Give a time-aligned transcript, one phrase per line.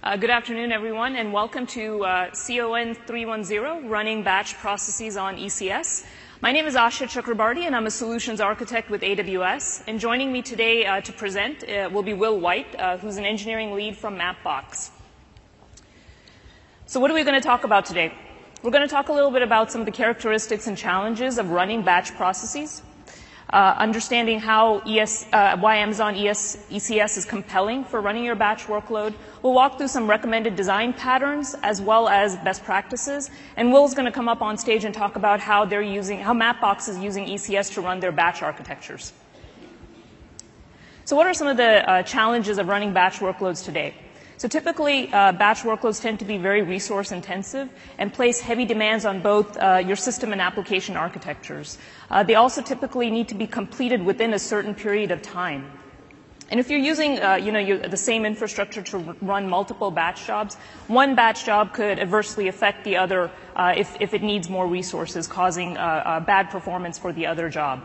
[0.00, 6.06] Uh, good afternoon, everyone, and welcome to uh, CON 310, Running Batch Processes on ECS.
[6.40, 9.82] My name is Asha Chakrabarty, and I'm a solutions architect with AWS.
[9.88, 13.96] And joining me today uh, to present will be Will White, who's an engineering lead
[13.96, 14.90] from Mapbox.
[16.86, 18.14] So what are we going to talk about today?
[18.62, 21.50] We're going to talk a little bit about some of the characteristics and challenges of
[21.50, 22.82] running batch processes
[23.50, 28.64] uh, understanding how ES, uh, why Amazon ES, ECS is compelling for running your batch
[28.64, 29.14] workload.
[29.42, 33.30] We'll walk through some recommended design patterns as well as best practices.
[33.56, 36.34] And Will's going to come up on stage and talk about how they're using, how
[36.34, 39.12] Mapbox is using ECS to run their batch architectures.
[41.06, 43.94] So what are some of the uh, challenges of running batch workloads today?
[44.38, 47.68] So typically, uh, batch workloads tend to be very resource intensive
[47.98, 51.76] and place heavy demands on both uh, your system and application architectures.
[52.10, 55.70] Uh, they also typically need to be completed within a certain period of time.
[56.50, 60.56] And if you're using, uh, you know, the same infrastructure to run multiple batch jobs,
[60.86, 65.26] one batch job could adversely affect the other uh, if, if it needs more resources,
[65.26, 67.82] causing uh, bad performance for the other job.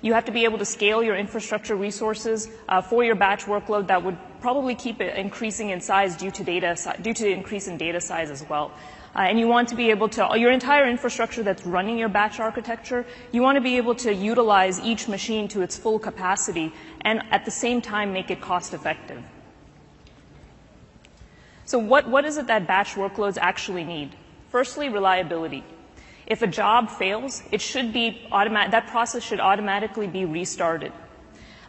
[0.00, 3.86] You have to be able to scale your infrastructure resources uh, for your batch workload
[3.86, 7.68] that would probably keep it increasing in size due to data, due to the increase
[7.68, 8.72] in data size as well.
[9.14, 12.40] Uh, and you want to be able to, your entire infrastructure that's running your batch
[12.40, 17.22] architecture, you want to be able to utilize each machine to its full capacity and
[17.30, 19.22] at the same time make it cost effective.
[21.66, 24.16] So what, what is it that batch workloads actually need?
[24.50, 25.64] Firstly, reliability.
[26.26, 30.92] If a job fails, it should be that process should automatically be restarted.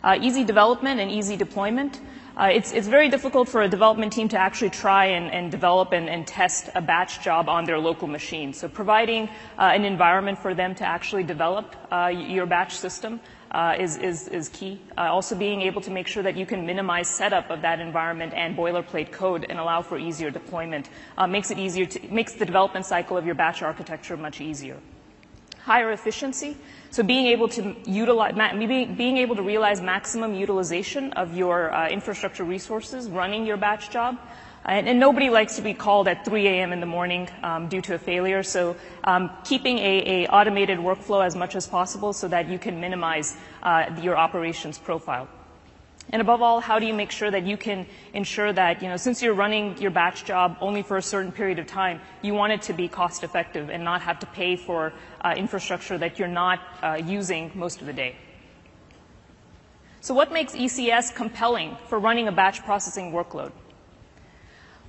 [0.04, 2.00] Uh, easy development and easy deployment.
[2.36, 5.92] Uh, it's, it's very difficult for a development team to actually try and, and develop
[5.92, 8.52] and, and, test a batch job on their local machine.
[8.54, 13.20] So providing uh, an environment for them to actually develop uh, your batch system
[13.52, 14.82] uh, is, is, is, key.
[14.98, 18.34] Uh, also being able to make sure that you can minimize setup of that environment
[18.34, 20.90] and boilerplate code and allow for easier deployment
[21.20, 24.80] uh, makes it easier to, makes the development cycle of your batch architecture much easier.
[25.64, 26.58] Higher efficiency.
[26.92, 32.44] So being able to utilize, being able to realize maximum utilization of your uh, infrastructure
[32.44, 34.18] resources running your batch job
[34.66, 36.72] and, and, nobody likes to be called at 3 a.m.
[36.72, 38.44] in the morning um, due to a failure.
[38.44, 42.80] So um, keeping a, a, automated workflow as much as possible so that you can
[42.80, 45.28] minimize uh, your operations profile.
[46.10, 48.98] And above all, how do you make sure that you can ensure that, you know,
[48.98, 52.54] since you're running your batch job only for a certain period of time, you want
[52.54, 54.94] it to be cost effective and not have to pay for
[55.24, 58.16] uh, infrastructure that you're not uh, using most of the day.
[60.02, 63.52] So what makes ECS compelling for running a batch processing workload?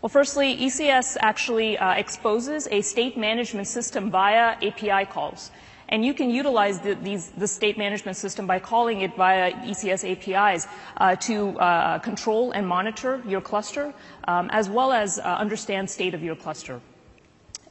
[0.02, 5.50] Well, firstly, ECS actually uh, exposes a state management system via API calls.
[5.88, 10.04] And you can utilize the, these, the state management system by calling it via ECS
[10.04, 10.66] APIs
[10.96, 13.94] uh, to uh, control and monitor your cluster,
[14.26, 16.80] um, as well as uh, understand state of your cluster.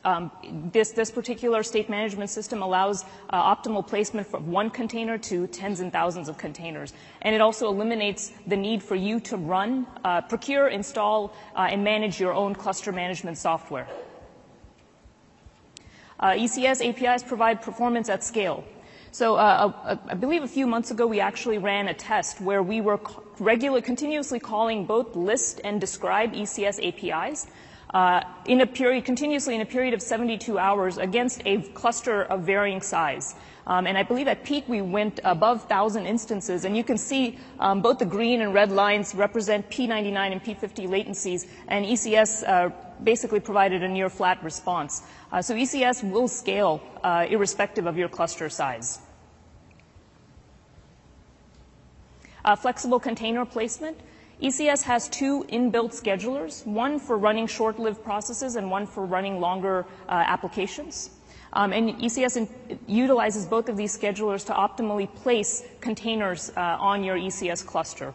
[0.05, 0.31] Um,
[0.73, 5.79] this, this, particular state management system allows uh, optimal placement from one container to tens
[5.79, 6.93] and thousands of containers.
[7.21, 11.85] And it also eliminates the need for you to run, uh, procure, install, uh, and
[11.85, 13.87] manage your own cluster management software.
[16.19, 18.65] Uh, ECS APIs provide performance at scale.
[19.13, 22.63] So uh, uh, I believe a few months ago we actually ran a test where
[22.63, 22.99] we were
[23.39, 27.45] regularly, continuously calling both list and describe ECS APIs
[27.93, 32.41] uh, in a period, continuously in a period of 72 hours against a cluster of
[32.41, 33.35] varying size.
[33.65, 37.37] Um, and I believe at peak we went above 1,000 instances, and you can see
[37.59, 42.69] um, both the green and red lines represent P99 and P50 latencies, and ECS uh,
[43.03, 45.03] basically provided a near flat response.
[45.31, 48.99] Uh, so ECS will scale uh, irrespective of your cluster size.
[52.43, 53.97] Uh, flexible container placement.
[54.43, 59.85] ECS has two inbuilt schedulers, one for running short-lived processes and one for running longer
[60.09, 61.11] uh, applications.
[61.53, 67.05] Um, and ECS in, utilizes both of these schedulers to optimally place containers uh, on
[67.05, 68.13] your ECS cluster.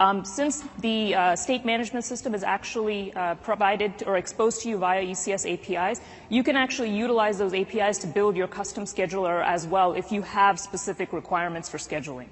[0.00, 4.76] Um, since the uh, state management system is actually uh, provided or exposed to you
[4.76, 6.00] via ECS APIs,
[6.30, 10.22] you can actually utilize those APIs to build your custom scheduler as well if you
[10.22, 12.26] have specific requirements for scheduling.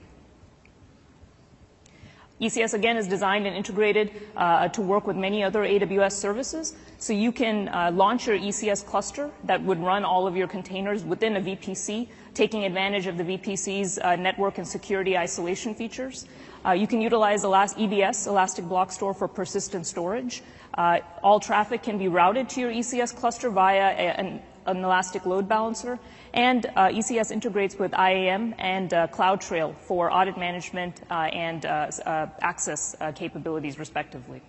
[2.40, 6.74] ECS again is designed and integrated uh, to work with many other AWS services.
[6.98, 11.04] So you can uh, launch your ECS cluster that would run all of your containers
[11.04, 16.26] within a VPC, taking advantage of the VPC's uh, network and security isolation features.
[16.64, 20.42] Uh, you can utilize Elast- EBS, Elastic Block Store, for persistent storage.
[20.74, 25.26] Uh, all traffic can be routed to your ECS cluster via a, an an elastic
[25.26, 25.98] load balancer,
[26.34, 32.96] and uh, ECS integrates with IAM and uh, CloudTrail for audit management uh, and access
[33.14, 34.42] capabilities, respectively.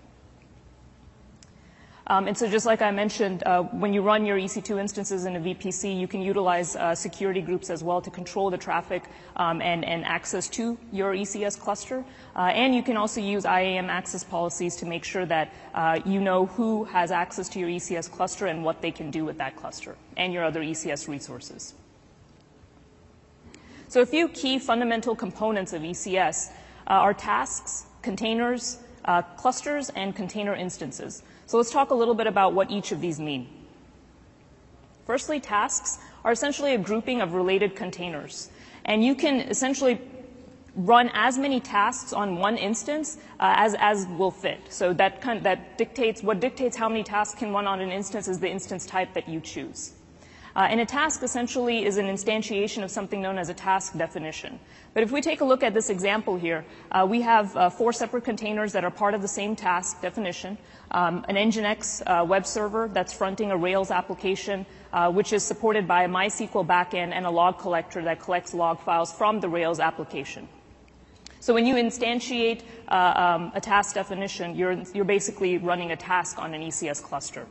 [2.12, 5.38] Um, and so just like I mentioned, uh, when you run your EC2 instances in
[5.38, 9.06] a VPC, you can utilize uh, security groups as well to control the traffic
[9.38, 12.04] um, and, access to your ECS cluster.
[12.36, 15.54] Uh, and you can also use IAM access policies to make sure that
[16.06, 19.38] you know who has access to your ECS cluster and what they can do with
[19.38, 21.76] that cluster and your other ECS resources.
[23.88, 26.52] So a few key fundamental components of ECS
[26.88, 31.24] are tasks, containers, uh, clusters, and container instances.
[31.46, 33.48] So let's talk a little bit about what each of these mean.
[35.06, 38.50] Firstly, tasks are essentially a grouping of related containers.
[38.86, 40.00] And you can essentially
[40.76, 44.60] run as many tasks on one instance uh, as, as will fit.
[44.70, 47.92] So that, kind of, that dictates, what dictates how many tasks can run on an
[47.92, 49.94] instance is the instance type that you choose.
[50.56, 54.60] Uh, and a task essentially is an instantiation of something known as a task definition.
[54.94, 57.94] But if we take a look at this example here, uh, we have uh, four
[57.94, 60.58] separate containers that are part of the same task definition,
[60.92, 65.88] um, an Nginx uh, web server that's fronting a Rails application, uh, which is supported
[65.88, 69.80] by a MySQL backend and a log collector that collects log files from the Rails
[69.80, 70.50] application.
[71.40, 76.38] So when you instantiate uh, um, a task definition, you're, you're basically running a task
[76.38, 77.48] on an ECS cluster.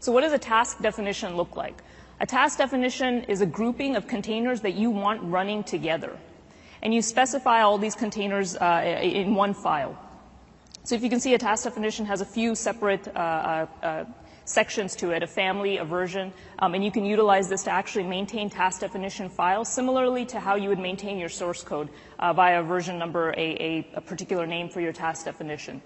[0.00, 1.82] So what does a task definition look like?
[2.20, 6.16] A task definition is a grouping of containers that you want running together.
[6.82, 9.98] And you specify all these containers uh, in one file.
[10.84, 14.04] So if you can see, a task definition has a few separate uh, uh, uh,
[14.44, 18.04] sections to it, a family, a version, um, and you can utilize this to actually
[18.04, 21.88] maintain task definition files, similarly to how you would maintain your source code
[22.20, 25.82] uh, via a version number, a, a, a particular name for your task definition.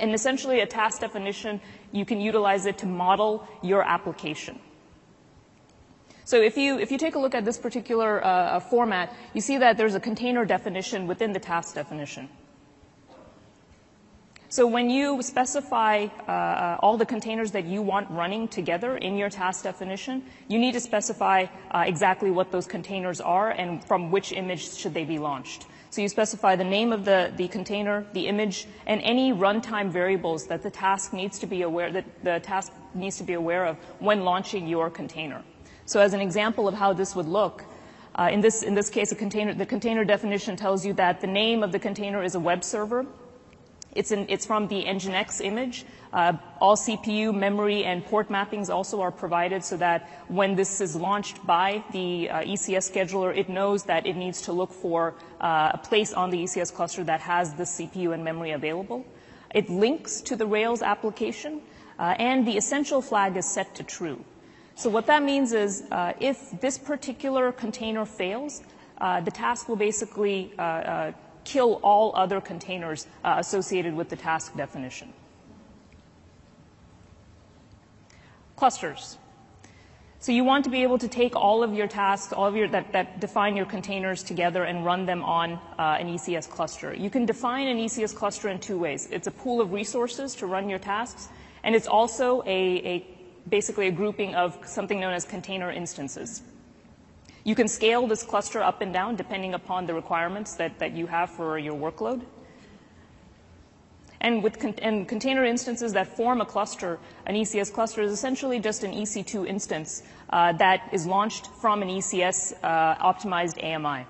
[0.00, 1.60] And essentially, a task definition,
[1.92, 4.58] you can utilize it to model your application.
[6.24, 9.58] So if you, if you take a look at this particular uh, format, you see
[9.58, 12.28] that there's a container definition within the task definition.
[14.48, 19.16] So when you specify uh, uh, all the containers that you want running together in
[19.16, 24.10] your task definition, you need to specify uh, exactly what those containers are and from
[24.10, 25.66] which image should they be launched.
[25.90, 30.46] So you specify the name of the, the container, the image, and any runtime variables
[30.46, 33.76] that the task needs to be aware that the task needs to be aware of
[33.98, 35.42] when launching your container.
[35.86, 37.64] So as an example of how this would look,
[38.14, 41.64] uh, in this in this case, container, the container definition tells you that the name
[41.64, 43.04] of the container is a web server.
[43.94, 45.84] It's, in, it's from the Nginx image.
[46.12, 50.96] Uh, all CPU, memory, and port mappings also are provided so that when this is
[50.96, 55.70] launched by the uh, ECS scheduler, it knows that it needs to look for uh,
[55.74, 59.04] a place on the ECS cluster that has the CPU and memory available.
[59.54, 61.60] It links to the Rails application,
[61.98, 64.24] uh, and the essential flag is set to true.
[64.76, 68.62] So what that means is uh, if this particular container fails,
[68.98, 70.52] uh, the task will basically
[71.50, 75.12] kill all other containers uh, associated with the task definition.
[78.54, 79.18] Clusters.
[80.20, 82.68] So you want to be able to take all of your tasks, all of your
[82.68, 86.94] that, that define your containers together and run them on uh, an ECS cluster.
[86.94, 89.08] You can define an ECS cluster in two ways.
[89.10, 91.28] It's a pool of resources to run your tasks,
[91.64, 92.60] and it's also a,
[92.92, 93.06] a
[93.48, 96.42] basically a grouping of something known as container instances.
[97.44, 101.06] You can scale this cluster up and down depending upon the requirements that, that you
[101.06, 102.22] have for your workload.
[104.20, 108.60] And with con- and container instances that form a cluster, an ECS cluster is essentially
[108.60, 114.04] just an EC2 instance uh, that is launched from an ECS uh, optimized AMI.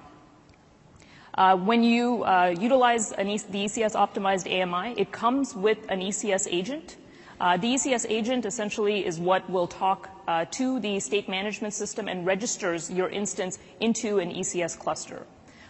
[1.32, 6.48] Uh, when you uh, utilize e- the ECS optimized AMI, it comes with an ECS
[6.50, 6.96] agent
[7.40, 12.26] the ECS agent essentially is what will talk uh, to the state management system and
[12.26, 15.26] registers your instance into an ECS cluster.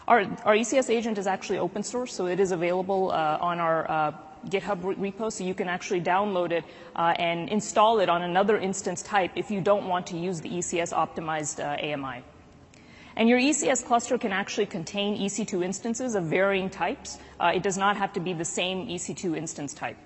[0.08, 3.88] Our, our ECS agent is actually open source, so it is available uh, on our
[3.88, 4.12] uh,
[4.48, 6.64] GitHub repo, so you can actually download it
[6.96, 10.48] uh, and install it on another instance type if you don't want to use the
[10.48, 12.24] ECS optimized uh, AMI.
[13.14, 17.18] And your ECS cluster can actually contain EC2 instances of varying types.
[17.40, 19.96] it does not have to be the same EC2 instance type.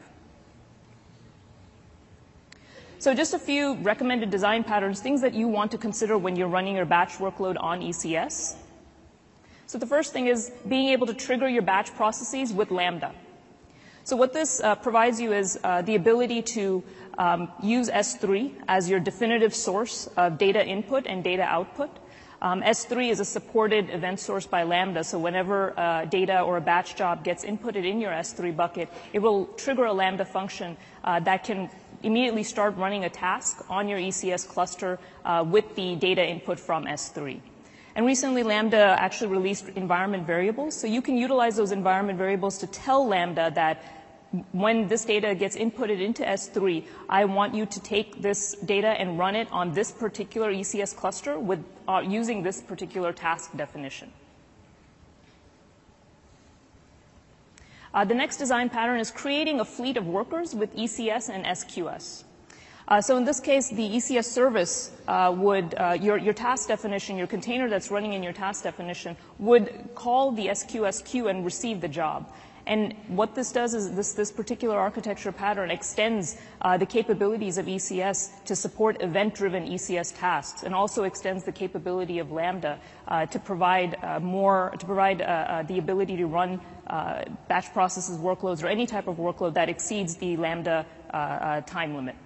[3.04, 6.49] So just a few recommended design patterns, things that you want to consider when you're
[6.49, 8.56] running your batch workload on ECS.
[9.66, 13.14] So the first thing is being able to trigger your batch processes with Lambda.
[14.04, 16.82] So what this uh, provides you is uh, the ability to
[17.18, 21.90] um, use S3 as your definitive source of data input and data output.
[22.40, 26.61] Um, S3 is a supported event source by Lambda, so whenever uh, data or a
[26.61, 31.20] batch job gets inputted in your S3 bucket, it will trigger a Lambda function uh,
[31.20, 31.70] that can
[32.04, 36.84] immediately start running a task on your ECS cluster uh, with the data input from
[36.84, 37.40] S3.
[37.96, 40.75] And recently, Lambda actually released environment variables.
[40.75, 43.82] So you can utilize those environment variables to tell Lambda that
[44.50, 49.16] when this data gets inputted into S3, I want you to take this data and
[49.16, 54.11] run it on this particular ECS cluster with uh, using this particular task definition.
[57.94, 62.24] Uh, the next design pattern is creating a fleet of workers with ECS and SQS.
[62.88, 67.16] Uh, so in this case, the ECS service uh, would, uh, your, your task definition,
[67.16, 71.80] your container that's running in your task definition would call the SQS queue and receive
[71.80, 72.30] the job.
[72.66, 77.66] And what this does is this, this particular architecture pattern extends uh, the capabilities of
[77.66, 83.38] ECS to support event-driven ECS tasks and also extends the capability of Lambda uh, to
[83.38, 85.18] provide uh, more, to provide
[85.68, 90.16] the ability to run uh, batch processes workloads or any type of workload that exceeds
[90.16, 90.86] the Lambda
[91.66, 92.16] time limit.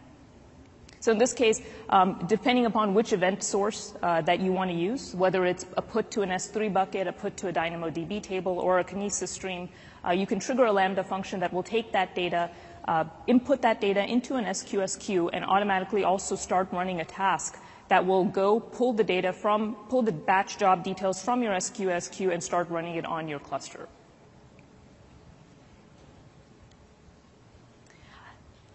[1.00, 4.76] So in this case, um, depending upon which event source uh, that you want to
[4.76, 8.58] use, whether it's a put to an S3 bucket, a put to a DynamoDB table,
[8.58, 9.68] or a Kinesis stream,
[10.04, 12.50] uh, you can trigger a Lambda function that will take that data,
[12.88, 17.60] uh, input that data into an SQS queue, and automatically also start running a task
[17.88, 22.10] that will go pull the data from, pull the batch job details from your SQS
[22.10, 23.88] queue and start running it on your cluster.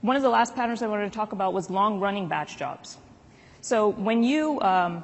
[0.04, 2.98] One of the last patterns I wanted to talk about was long-running batch jobs.
[3.62, 5.02] So when you, um,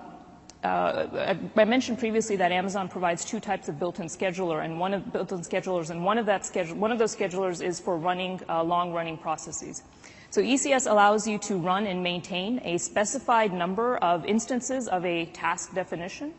[0.62, 5.14] uh, I mentioned previously that Amazon provides two types of built-in scheduler and one of
[5.14, 8.62] built-in schedulers, and one of that schedule, one of those schedulers is for running uh,
[8.62, 9.84] long-running processes.
[10.32, 15.28] So ECS allows you to run and maintain a specified number of instances of a
[15.28, 16.34] task definition.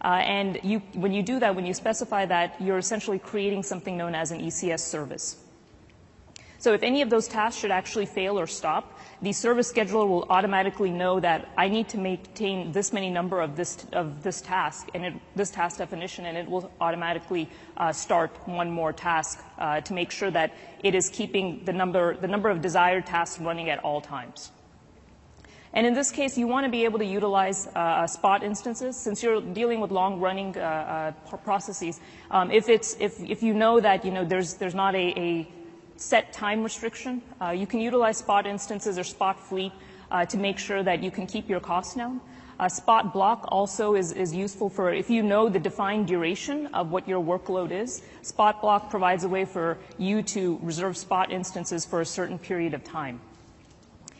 [0.00, 3.98] Uh, and you, when you do that, when you specify that, you're essentially creating something
[3.98, 5.36] known as an ECS service.
[6.60, 10.26] So if any of those tasks should actually fail or stop, the service scheduler will
[10.28, 14.88] automatically know that I need to maintain this many number of this of this task
[14.92, 19.80] and it, this task definition, and it will automatically uh, start one more task uh,
[19.82, 23.70] to make sure that it is keeping the number the number of desired tasks running
[23.70, 24.50] at all times.
[25.74, 29.22] And in this case, you want to be able to utilize uh, spot instances since
[29.22, 32.00] you're dealing with long-running uh, uh, processes.
[32.30, 35.48] Um, if it's if if you know that you know there's there's not a, a
[35.98, 37.20] set time restriction.
[37.40, 39.72] Uh, you can utilize spot instances or spot fleet
[40.10, 42.20] uh, to make sure that you can keep your costs down.
[42.58, 46.90] Uh, spot block also is, is useful for if you know the defined duration of
[46.90, 48.02] what your workload is.
[48.22, 52.74] Spot block provides a way for you to reserve spot instances for a certain period
[52.74, 53.20] of time.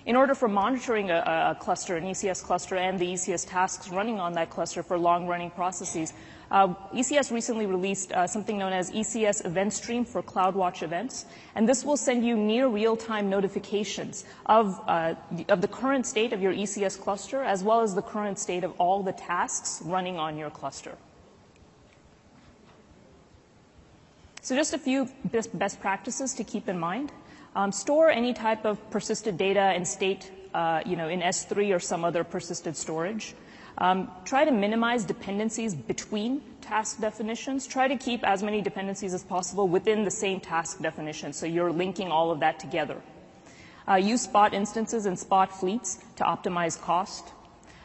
[0.08, 1.18] In order for monitoring a,
[1.50, 5.50] a cluster, an ECS cluster, and the ECS tasks running on that cluster for long-running
[5.50, 6.14] processes,
[6.50, 11.68] uh, ECS recently released uh, something known as ECS Event Stream for CloudWatch events, and
[11.68, 15.14] this will send you near real-time notifications of, uh,
[15.50, 18.72] of the current state of your ECS cluster as well as the current state of
[18.80, 20.96] all the tasks running on your cluster.
[24.40, 25.10] So just a few
[25.52, 27.12] best practices to keep in mind.
[27.58, 31.80] Um, store any type of persisted data and state, uh, you know, in S3 or
[31.80, 33.34] some other persisted storage.
[33.78, 37.66] Um, try to minimize dependencies between task definitions.
[37.66, 41.72] Try to keep as many dependencies as possible within the same task definition, so you're
[41.72, 43.02] linking all of that together.
[43.88, 47.32] Uh, use spot instances and spot fleets to optimize cost.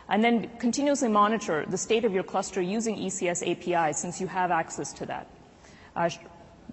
[0.08, 4.52] And then continuously monitor the state of your cluster using ECS APIs since you have
[4.52, 5.28] access to that.
[5.96, 6.10] Uh,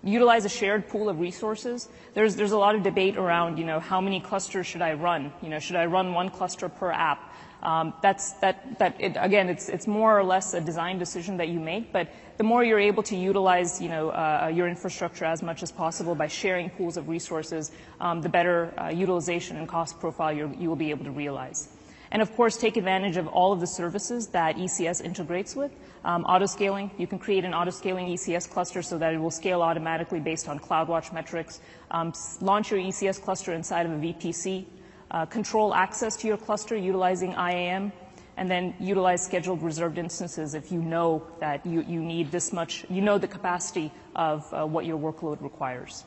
[0.03, 1.89] utilize a shared pool of resources.
[2.15, 5.33] There's, there's a lot of debate around, you know, how many clusters should I run?
[5.43, 7.33] You know, should I run one cluster per app?
[7.63, 11.49] Um, that's that that it, again, it's it's more or less a design decision that
[11.49, 11.93] you make.
[11.93, 15.71] But the more you're able to utilize, you know, uh, your infrastructure as much as
[15.71, 20.69] possible by sharing pools of resources, um, the better uh, utilization and cost profile you
[20.71, 21.69] will be able to realize.
[22.13, 25.71] And of course, take advantage of all of the services that ECS integrates with.
[26.05, 30.19] Um, auto-scaling, you can create an auto-scaling ECS cluster so that it will scale automatically
[30.19, 31.61] based on CloudWatch metrics.
[31.91, 34.67] Um, launch your ECS cluster inside of a VPC
[35.11, 37.93] uh, control access to your cluster utilizing IAM,
[38.37, 42.87] and then utilize scheduled reserved instances if you know that you, you need this much,
[42.89, 46.05] you know the capacity of uh, what your workload requires.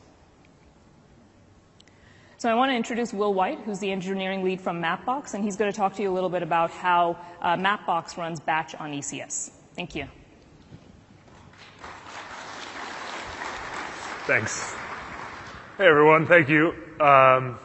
[2.44, 5.56] So I want to introduce Will White, who's the engineering lead from Mapbox, and he's
[5.56, 8.92] going to talk to you a little bit about how uh, Mapbox runs batch on
[8.92, 9.50] ECS.
[9.74, 10.06] Thank you.
[14.26, 14.74] Thanks.
[15.78, 16.74] Hey everyone, thank you.
[17.00, 17.58] Um,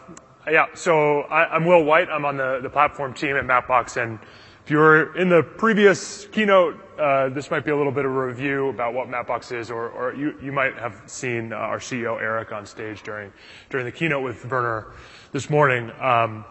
[0.50, 2.08] yeah, so I, am Will White.
[2.08, 4.18] I'm on the, the platform team at Mapbox, and
[4.64, 6.89] if you were in the previous keynote,
[7.34, 10.52] this might be a little bit of a review about what Mapbox is, or, you,
[10.52, 13.32] might have seen uh, our CEO Eric on stage during
[13.70, 14.88] during the keynote with Werner
[15.32, 15.92] this morning.
[16.00, 16.46] Um,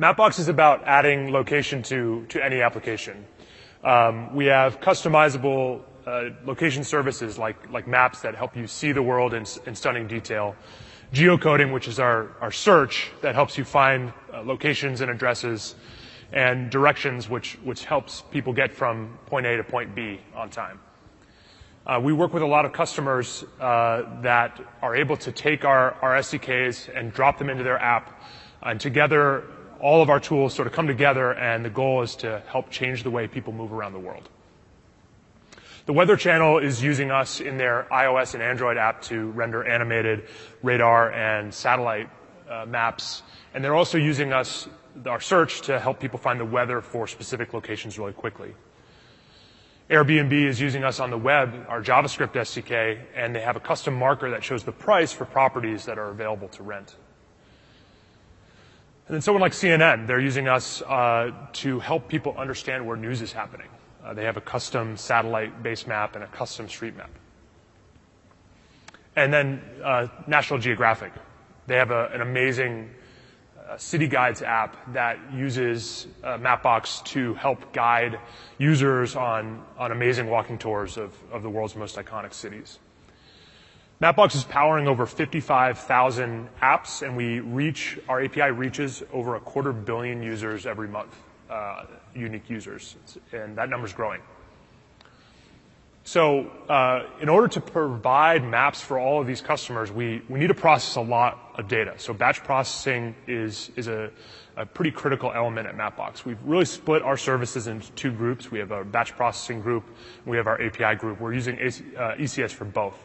[0.00, 3.26] Mapbox is about adding location to any application.
[3.82, 9.02] Um, we have customizable uh, location services like like maps that help you see the
[9.02, 10.56] world in, in stunning detail
[11.12, 15.74] geocoding, which is our, search that helps you find uh, locations and addresses,
[16.32, 20.80] and directions, which, which helps people get from point A to point B on time.
[21.86, 25.94] Uh, we work with a lot of customers uh, that are able to take our,
[26.02, 28.22] our SDKs and drop them into their app,
[28.62, 29.44] and together,
[29.80, 33.04] all of our tools sort of come together, and the goal is to help change
[33.04, 34.28] the way people move around the world.
[35.88, 40.28] The Weather Channel is using us in their iOS and Android app to render animated
[40.62, 42.10] radar and satellite
[42.46, 43.22] uh, maps.
[43.54, 44.68] And they're also using us,
[45.06, 48.54] our search, to help people find the weather for specific locations really quickly.
[49.90, 53.94] Airbnb is using us on the web, our JavaScript SDK, and they have a custom
[53.94, 56.94] marker that shows the price for properties that are available to rent.
[59.06, 63.22] And then someone like CNN, they're using us uh, to help people understand where news
[63.22, 63.68] is happening.
[64.04, 67.10] Uh, they have a custom satellite-based map and a custom street map.
[69.16, 71.12] And then uh, National Geographic.
[71.66, 72.90] They have a, an amazing
[73.76, 78.18] city guides app that uses uh, Mapbox to help guide
[78.56, 82.78] users on, on amazing walking tours of, of the world's most iconic cities.
[84.00, 89.72] Mapbox is powering over 55,000 apps, and we reach, our API reaches over a quarter
[89.72, 91.14] billion users every month
[91.50, 91.84] uh,
[92.14, 92.96] unique users,
[93.32, 94.20] and that number is growing.
[96.08, 100.46] So, uh, in order to provide maps for all of these customers, we, we need
[100.46, 101.96] to process a lot of data.
[101.98, 104.10] So, batch processing is, is a,
[104.72, 106.24] pretty critical element at Mapbox.
[106.24, 108.50] We've really split our services into two groups.
[108.50, 111.20] We have a batch processing group, and we have our API group.
[111.20, 112.96] We're using uh, ECS for both.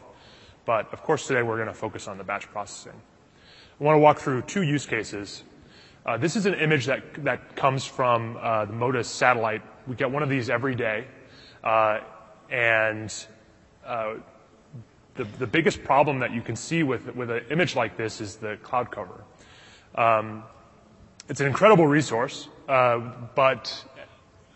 [0.64, 2.98] But of course, today we're going to focus on the batch processing.
[3.78, 5.42] I want to walk through two use cases
[6.06, 9.62] uh, this is an image that, that comes from the MODIS satellite.
[9.86, 11.06] We get one of these every day.
[12.54, 13.26] Uh, and
[13.84, 14.14] uh,
[15.16, 18.36] the, the biggest problem that you can see with, with an image like this is
[18.36, 19.24] the cloud cover.
[19.94, 20.44] Um,
[21.28, 23.00] it's an incredible resource, uh,
[23.34, 23.84] but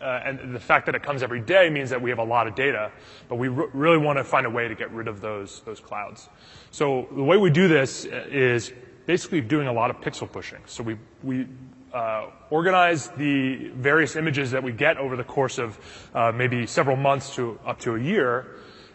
[0.01, 2.47] uh, and the fact that it comes every day means that we have a lot
[2.47, 2.91] of data,
[3.27, 5.81] but we r- really want to find a way to get rid of those, those
[5.81, 6.29] clouds.
[6.71, 8.71] So the way we do this is
[9.05, 10.59] basically doing a lot of pixel pushing.
[10.67, 11.47] So we, we
[11.93, 15.79] uh, organize the various images that we get over the course of
[16.13, 18.47] uh, maybe several months to up to a year,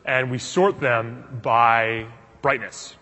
[0.05, 2.07] and we sort them by
[2.43, 2.95] brightness.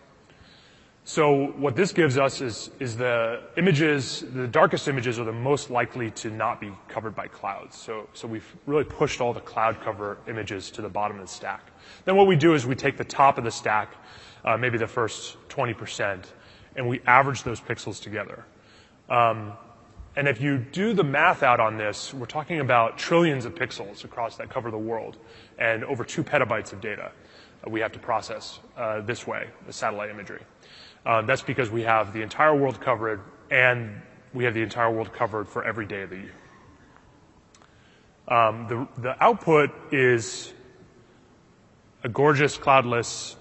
[1.04, 5.68] So what this gives us is, is the images, the darkest images are the most
[5.68, 7.76] likely to not be covered by clouds.
[7.76, 11.32] So, so we've really pushed all the cloud cover images to the bottom of the
[11.32, 11.72] stack.
[12.04, 13.92] Then what we do is we take the top of the stack,
[14.44, 16.22] uh, maybe the first 20%,
[16.76, 18.44] and we average those pixels together.
[19.08, 19.54] Um,
[20.16, 24.04] and if you do the math out on this, we're talking about trillions of pixels
[24.04, 25.16] across that cover the world
[25.58, 27.12] and over two petabytes of data
[27.66, 30.42] we have to process uh, this way, the satellite imagery.
[31.06, 33.20] Uh, that's because we have the entire world covered
[33.50, 34.00] and
[34.34, 36.34] we have the entire world covered for every day of the year.
[38.28, 40.52] Um, the, the output is
[42.04, 43.36] a gorgeous, cloudless,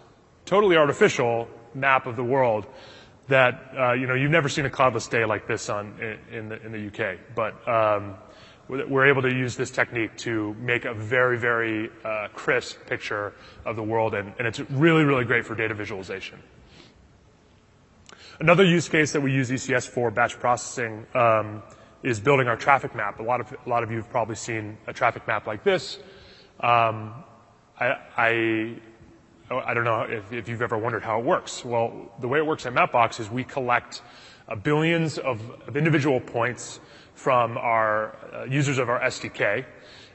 [0.45, 2.67] totally artificial map of the world
[3.31, 5.97] that uh, you know you've never seen a cloudless day like this on
[6.31, 8.15] in, the in the UK, but um,
[8.67, 13.33] we're able to use this technique to make a very very uh, crisp picture
[13.65, 16.39] of the world, and, it's really really great for data visualization.
[18.39, 21.61] Another use case that we use ECS for batch processing um,
[22.03, 23.19] is building our traffic map.
[23.19, 25.99] A lot of a lot of you have probably seen a traffic map like this.
[26.59, 27.23] Um,
[27.79, 28.75] I,
[29.51, 31.65] I Oh, don't know if, if you've ever wondered how it works.
[31.65, 34.01] Well, the way it works at Mapbox is we collect
[34.47, 36.79] uh, billions of, of, individual points
[37.15, 39.65] from our uh, users of our SDK,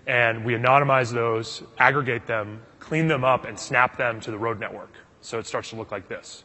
[0.07, 4.59] and we anonymize those, aggregate them, clean them up, and snap them to the road
[4.59, 4.95] network.
[5.21, 6.45] So it starts to look like this.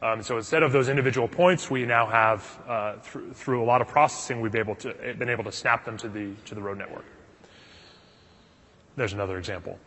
[0.00, 3.82] Um, so instead of those individual points, we now have, uh, through, through a lot
[3.82, 6.62] of processing, we've been able to, been able to snap them to the, to the
[6.62, 7.04] road network.
[8.96, 9.78] There's another example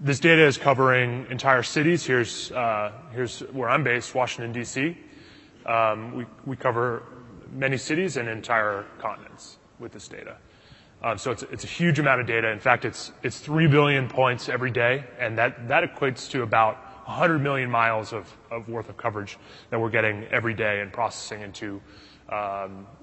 [0.00, 2.04] this data is covering entire cities.
[2.04, 4.96] Here's, uh, here's where I'm based, Washington, D.C.
[5.66, 7.04] Um, we, we cover
[7.52, 10.36] many cities and entire continents with this data.
[11.02, 12.48] Um, so it's, it's a huge amount of data.
[12.50, 16.76] In fact, it's, it's 3 billion points every day, and that, that equates to about
[17.06, 19.38] 100 million miles of, of worth of coverage
[19.70, 21.80] that we're getting every day and processing into in,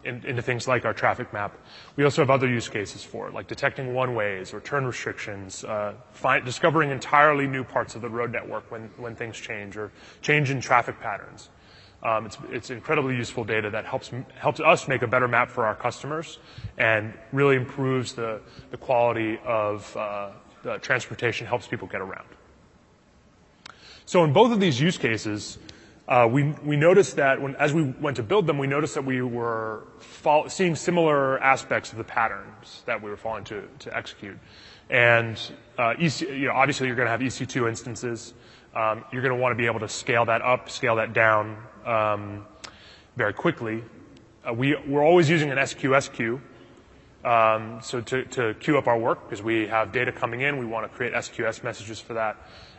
[0.03, 1.57] into things like our traffic map.
[1.95, 5.93] We also have other use cases for it, like detecting one-ways or turn restrictions, uh,
[6.43, 10.99] discovering entirely new parts of the road network when, things change, or change in traffic
[10.99, 11.49] patterns.
[12.03, 15.75] Um, it's, incredibly useful data that helps, helps us make a better map for our
[15.75, 16.39] customers
[16.79, 20.31] and really improves the, the quality of uh,
[20.63, 22.25] the transportation, helps people get around.
[24.05, 25.60] So in both of these use cases,
[26.29, 29.21] we, we noticed that when, as we went to build them, we noticed that we
[29.21, 29.83] were
[30.47, 34.37] seeing similar aspects of the patterns that we were falling to, to execute.
[34.89, 35.39] And
[35.79, 38.33] uh, obviously, you're going to have EC2 instances.
[38.75, 41.57] Um, you're going to want to be able to scale that up, scale that down
[41.85, 42.45] um,
[43.15, 43.83] very quickly.
[44.47, 46.41] Uh, we, we're always using an SQS queue.
[47.23, 50.89] Um, so to, queue up our work, because we have data coming in, we want
[50.89, 52.35] to create SQS messages for that,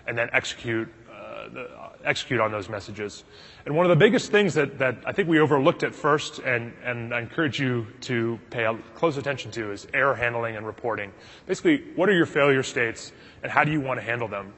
[0.07, 1.02] and then execute uh,
[1.49, 3.25] the, uh, execute on those messages.
[3.65, 6.73] And one of the biggest things that, that I think we overlooked at first, and,
[6.85, 11.13] and I encourage you to pay close attention to, is error handling and reporting.
[11.47, 14.53] Basically, what are your failure states, and how do you want to handle them?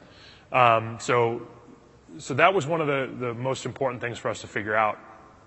[0.51, 1.47] Um, so,
[2.17, 4.97] so that was one of the, the most important things for us to figure out.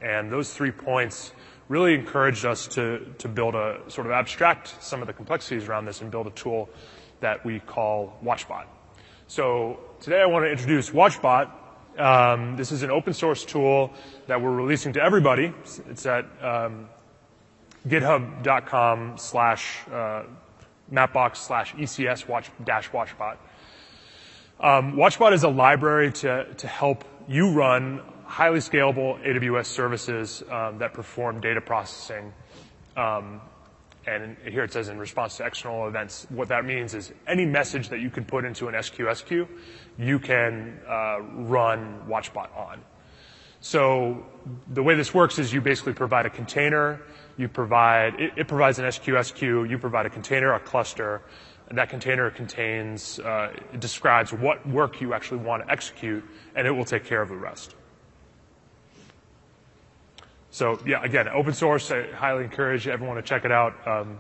[0.01, 1.33] And those three points
[1.69, 5.85] really encouraged us to, to build a sort of abstract some of the complexities around
[5.85, 6.69] this and build a tool
[7.21, 8.65] that we call WatchBot.
[9.27, 11.51] So today I want to introduce WatchBot.
[11.99, 13.93] Um, this is an open source tool
[14.29, 15.53] that we're releasing to everybody.
[15.89, 16.89] It's at um,
[17.87, 20.23] github.com slash uh,
[20.93, 23.37] mapbox slash ECS watch dash WatchBot.
[24.61, 30.79] Um, WatchBot is a library to, to help you run highly scalable AWS services um,
[30.79, 32.33] that perform data processing.
[32.97, 33.41] Um,
[34.09, 36.27] and here it says in response to external events.
[36.31, 39.49] What that means is any message that you can put into an SQS queue,
[39.99, 42.81] you can uh, run WatchBot on.
[43.61, 44.25] So
[44.69, 47.03] the way this works is you basically provide a container,
[47.37, 51.23] you provide, it, it provides an SQS queue, you provide a container, a cluster,
[51.69, 56.71] and that container contains, uh, describes what work you actually want to execute, and it
[56.71, 57.75] will take care of the rest.
[60.51, 61.91] So yeah, again, open source.
[61.91, 63.75] I highly encourage everyone to check it out.
[63.87, 64.19] Um,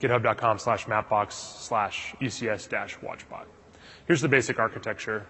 [0.00, 3.44] GitHub.com slash mapbox slash ECS dash watchbot.
[4.06, 5.26] Here's the basic architecture.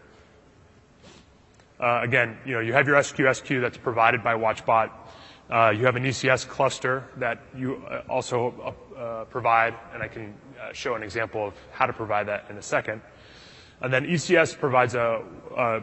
[1.81, 4.91] Uh, again, you know, you have your SQS queue that's provided by WatchBot.
[5.49, 8.75] Uh, you have an ECS cluster that you uh, also
[9.31, 10.35] provide, and I can
[10.73, 13.01] show an example of how to provide that in a second.
[13.81, 15.23] And then ECS provides a,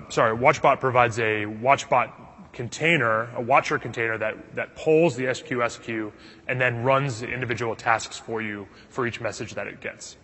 [0.10, 2.12] sorry, WatchBot provides a WatchBot
[2.56, 6.12] container, a watcher container that, that pulls the SQS queue
[6.48, 10.18] and then runs the individual tasks for you for each message that it gets.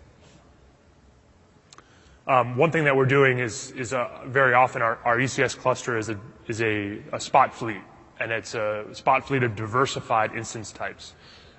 [2.27, 5.97] Um, one thing that we're doing is, is uh, very often our, our, ECS cluster
[5.97, 7.81] is, a, is a, a spot fleet,
[8.19, 11.13] and it's a spot fleet of diversified instance types.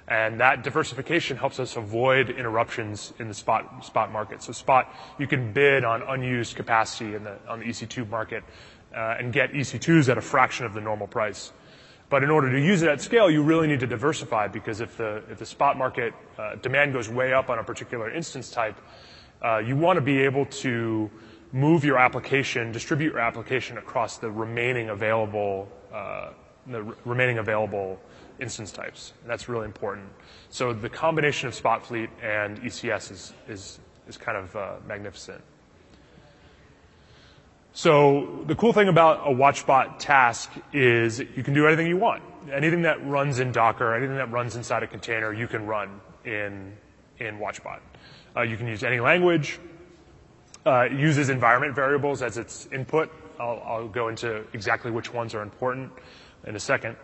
[0.08, 4.42] And that diversification helps us avoid interruptions in the spot, spot market.
[4.42, 8.44] So spot, you can bid on unused capacity in the, on the EC2 market
[8.94, 11.52] uh, and get EC2s at a fraction of the normal price.
[12.12, 14.98] But in order to use it at scale, you really need to diversify because if
[14.98, 18.78] the, if the spot market uh, demand goes way up on a particular instance type,
[19.42, 21.10] uh, you want to be able to
[21.52, 26.30] move your application, distribute your application across the remaining available, uh,
[26.66, 27.98] the remaining available
[28.40, 29.14] instance types.
[29.22, 30.08] And that's really important.
[30.50, 35.42] So the combination of Spot Fleet and ECS is, is, is kind of uh, magnificent.
[37.74, 42.22] So the cool thing about a WatchBot task is you can do anything you want.
[42.52, 46.74] Anything that runs in Docker, anything that runs inside a container, you can run in,
[47.18, 47.80] in WatchBot.
[48.36, 49.58] Uh, you can use any language.
[50.66, 53.10] Uh, it uses environment variables as its input.
[53.40, 55.92] I'll, I'll go into exactly which ones are important
[56.46, 56.96] in a second.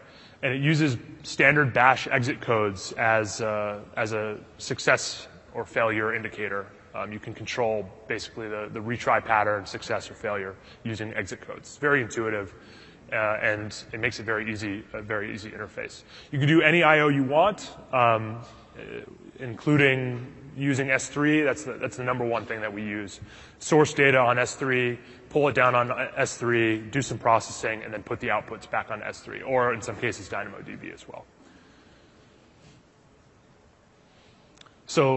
[0.42, 6.66] And it uses standard bash exit codes as, uh, as a success or failure indicator
[6.94, 11.68] um, you can control basically the, the retry pattern, success or failure using exit codes.
[11.68, 12.54] It's very intuitive.
[13.10, 16.02] Uh, and it makes it very easy, a very easy interface.
[16.30, 18.40] You can do any I/O you want, um,
[19.38, 20.26] including
[20.58, 21.44] using S3.
[21.44, 23.20] That's the, that's the number one thing that we use.
[23.60, 24.98] Source data on S3,
[25.30, 29.00] pull it down on S3, do some processing, and then put the outputs back on
[29.00, 31.24] S3, or in some cases DynamoDB as well.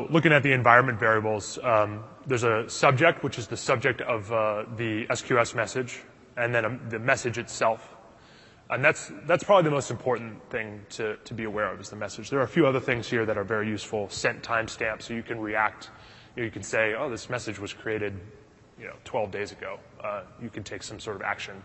[0.09, 4.65] Looking at the environment variables, um, there's a subject, which is the subject of uh,
[4.75, 6.01] the SQS message,
[6.35, 7.95] and then the message itself.
[8.69, 11.95] And that's, that's probably the most important thing to, to be aware of is the
[11.95, 12.29] message.
[12.29, 14.09] There are a few other things here that are very useful.
[14.09, 15.89] Sent timestamp, so you can react.
[16.35, 18.19] You, can say, oh, this message was created
[18.77, 19.79] you know, 12 days ago.
[20.03, 21.61] Uh, you can take some sort of action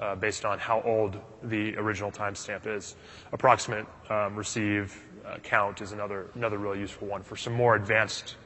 [0.00, 2.96] uh, based on how old the original timestamp is.
[3.32, 5.02] Approximate um, receive
[5.42, 8.36] count is another, another really useful one for some more advanced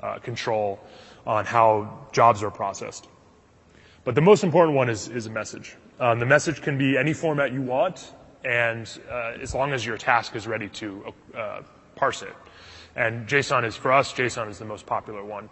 [0.00, 0.80] uh, control
[1.26, 3.08] on how jobs are processed.
[4.04, 5.76] But the most important one is, is a message.
[6.00, 8.12] Um, the message can be any format you want,
[8.44, 11.62] and uh, as long as your task is ready to uh,
[11.94, 12.34] parse it.
[12.96, 15.48] And JSON is, for us, JSON is the most popular one.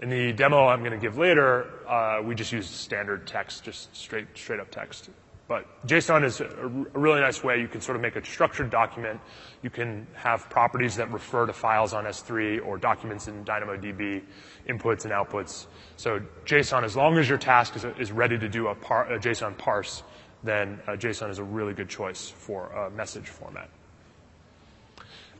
[0.00, 3.94] In the demo I'm going to give later, uh, we just use standard text, just
[3.94, 5.10] straight, straight up text.
[5.48, 6.46] But JSON is a,
[6.94, 7.60] really nice way.
[7.60, 9.20] You can sort of make a structured document.
[9.62, 14.22] You can have properties that refer to files on S3 or documents in DynamoDB,
[14.68, 15.66] inputs and outputs.
[15.96, 19.18] So JSON, as long as your task is, is ready to do a, par, a
[19.18, 20.02] JSON parse,
[20.42, 23.68] then uh, JSON is a really good choice for a message format.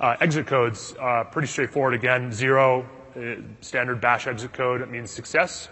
[0.00, 1.94] Uh, exit codes, uh, pretty straightforward.
[1.94, 5.68] Again, zero, uh, standard bash exit code, it means success.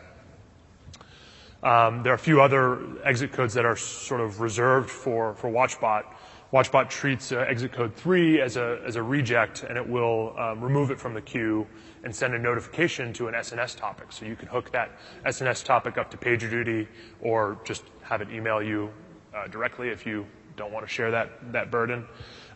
[1.63, 5.51] Um, there are a few other exit codes that are sort of reserved for, for
[5.51, 6.05] WatchBot.
[6.53, 10.61] WatchBot treats uh, exit code 3 as a, as a reject, and it will um,
[10.61, 11.67] remove it from the queue
[12.03, 14.11] and send a notification to an SNS topic.
[14.11, 14.91] So you can hook that
[15.25, 16.89] SNS topic up to PagerDuty
[17.21, 18.91] or just have it email you
[19.35, 22.07] uh, directly if you don't want to share that, that burden.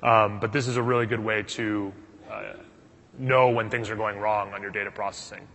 [0.03, 1.93] Um, but this is a really good way to
[2.31, 2.55] uh,
[3.19, 5.47] know when things are going wrong on your data processing,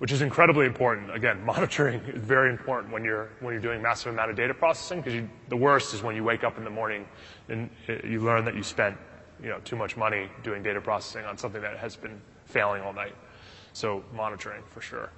[0.00, 1.14] which is incredibly important.
[1.14, 5.02] Again, monitoring is very important when you're when you're doing massive amount of data processing
[5.02, 7.06] because the worst is when you wake up in the morning
[7.48, 8.96] and uh, you learn that you spent
[9.42, 12.94] you know too much money doing data processing on something that has been failing all
[12.94, 13.14] night.
[13.74, 15.10] So monitoring for sure.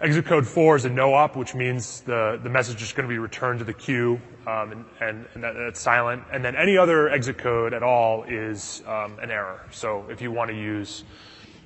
[0.00, 3.18] Exit code 4 is a no-op, which means the, the message is going to be
[3.18, 6.22] returned to the queue, um, and, and, and that, that's silent.
[6.32, 9.60] And then any other exit code at all is um, an error.
[9.72, 11.04] So if you want to use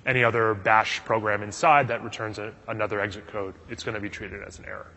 [0.06, 4.08] any other bash program inside that returns a, another exit code, it's going to be
[4.08, 4.90] treated as an error.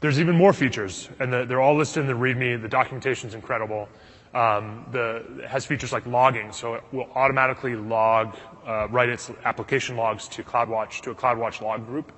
[0.00, 2.60] There's even more features, and the, they're all listed in the README.
[2.60, 3.88] The documentation is incredible.
[4.34, 8.36] Um, the, it has features like logging, so it will automatically log,
[8.66, 12.12] uh, write its application logs to CloudWatch, to a CloudWatch log group.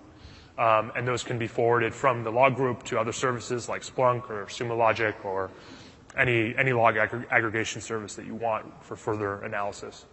[0.58, 4.30] Um, and those can be forwarded from the log group to other services like Splunk
[4.30, 5.50] or Sumo Logic or
[6.16, 10.06] any, any log aggr- aggregation service that you want for further analysis.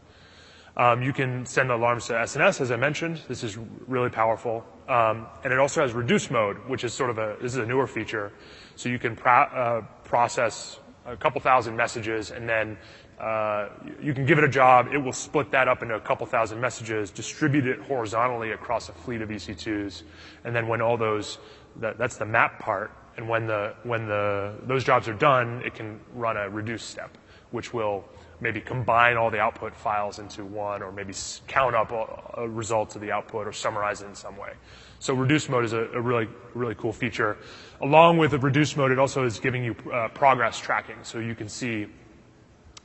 [0.76, 3.22] Um, you can send alarms to SNS, as I mentioned.
[3.28, 3.58] This is
[3.88, 4.66] really powerful.
[4.90, 7.66] Um, and it also has reduce mode, which is sort of a, this is a
[7.66, 8.32] newer feature.
[8.76, 12.78] So you can uh, process a couple thousand messages, and then
[13.20, 13.70] uh,
[14.02, 14.88] you can give it a job.
[14.92, 18.94] It will split that up into a couple thousand messages, distribute it horizontally across a
[18.94, 20.04] fleet of EC2s,
[20.44, 21.38] and then when all those,
[21.78, 25.76] that, that's the map part, and when the when the those jobs are done, it
[25.76, 27.16] can run a reduce step,
[27.52, 28.04] which will
[28.44, 31.14] maybe combine all the output files into one, or maybe
[31.48, 34.52] count up a, a results of the output, or summarize it in some way.
[35.00, 37.38] So reduce mode is a, a really, really cool feature.
[37.82, 40.98] Along with the reduce mode, it also is giving you uh, progress tracking.
[41.04, 41.88] So you can see,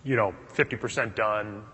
[0.04, 1.64] you know, 50% done,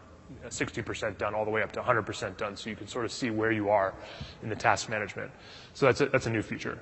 [0.46, 2.56] 60% done, all the way up to 100% done.
[2.56, 3.94] So you can sort of see where you are
[4.42, 5.30] in the task management.
[5.74, 6.78] So that's a, that's a new feature.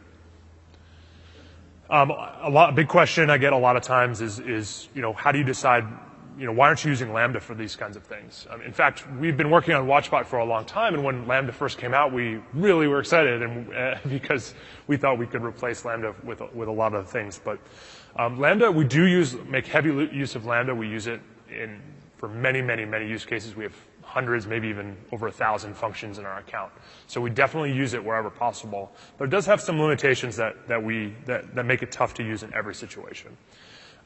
[1.90, 5.02] Um, a, lot, a big question I get a lot of times is, is, you
[5.02, 5.84] know, how do you decide
[6.38, 8.46] you know, why aren't you using Lambda for these kinds of things?
[8.50, 11.52] Um, in fact, we've been working on WatchBot for a long time, and when Lambda
[11.52, 14.54] first came out, we really were excited, and uh, because
[14.86, 17.40] we thought we could replace Lambda with with a lot of things.
[17.42, 17.58] But
[18.16, 20.74] um, Lambda, we do use make heavy use of Lambda.
[20.74, 21.80] We use it in
[22.16, 23.56] for many, many, many use cases.
[23.56, 26.70] We have hundreds, maybe even over a thousand functions in our account.
[27.06, 28.92] So we definitely use it wherever possible.
[29.18, 32.22] But it does have some limitations that that we that, that make it tough to
[32.22, 33.36] use in every situation.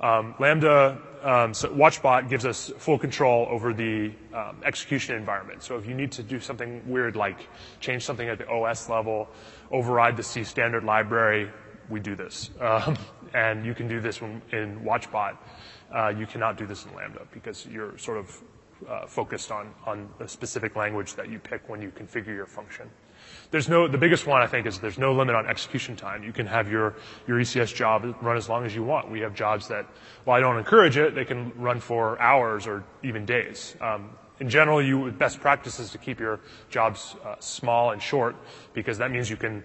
[0.00, 5.62] Um, Lambda, um, WatchBot gives us full control over the um, execution environment.
[5.62, 7.48] So if you need to do something weird like
[7.80, 9.28] change something at the OS level,
[9.70, 11.50] override the C standard library,
[11.88, 12.50] we do this.
[13.34, 15.36] And you can do this in WatchBot.
[15.94, 18.42] Uh, you cannot do this in Lambda because you're sort of
[18.88, 22.88] uh, focused on, on a specific language that you pick when you configure your function.
[23.50, 26.24] There's no, the biggest one I think is there's no limit on execution time.
[26.24, 29.10] You can have your, your ECS job run as long as you want.
[29.10, 29.86] We have jobs that,
[30.24, 33.76] while I don't encourage it, they can run for hours or even days.
[33.80, 38.36] Um, in general, you, best practice is to keep your jobs uh, small and short
[38.74, 39.62] because that means you can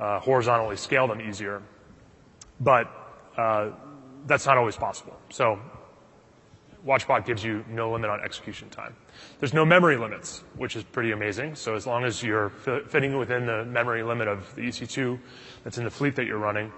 [0.00, 1.62] uh, horizontally scale them easier.
[2.60, 2.90] But
[3.36, 3.70] uh,
[4.26, 5.18] that's not always possible.
[5.28, 5.58] So
[6.86, 8.94] WatchBot gives you no limit on execution time.
[9.40, 11.54] There's no memory limits, which is pretty amazing.
[11.54, 15.18] So as long as you're fitting within the memory limit of the EC2
[15.62, 16.72] that's in the fleet that you're running,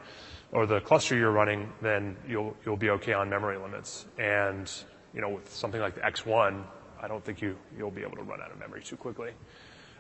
[0.53, 4.07] or the cluster you're running, then you'll you'll be okay on memory limits.
[4.19, 4.71] And
[5.13, 6.63] you know, with something like the X1,
[7.01, 9.33] I don't think you you'll be able to run out of memory too quickly.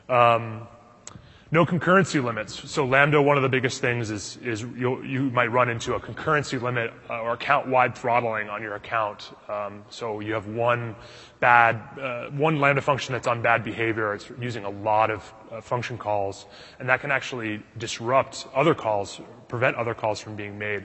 [0.09, 0.69] Um,
[1.52, 2.68] no concurrency limits.
[2.68, 6.61] So Lambda, one of the biggest things is, is you might run into a concurrency
[6.61, 9.30] limit or account-wide throttling on your account.
[9.48, 10.96] Um, so you have one
[11.38, 14.12] bad, uh, one Lambda function that's on bad behavior.
[14.14, 16.46] It's using a lot of uh, function calls,
[16.80, 20.85] and that can actually disrupt other calls, prevent other calls from being made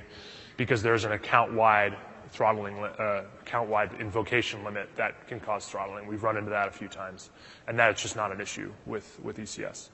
[0.57, 1.97] because there's an account-wide
[2.29, 6.05] throttling, uh, account-wide invocation limit that can cause throttling.
[6.05, 7.31] We've run into that a few times,
[7.67, 9.89] and that's just not an issue with, with ECS.